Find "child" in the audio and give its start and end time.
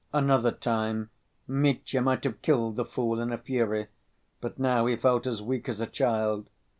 5.85-6.49